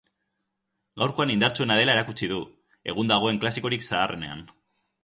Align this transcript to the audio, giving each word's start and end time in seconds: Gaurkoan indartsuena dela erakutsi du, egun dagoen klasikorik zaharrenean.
Gaurkoan 1.01 1.33
indartsuena 1.35 1.77
dela 1.81 1.95
erakutsi 1.99 2.31
du, 2.35 2.41
egun 2.95 3.13
dagoen 3.15 3.43
klasikorik 3.47 3.89
zaharrenean. 3.93 4.45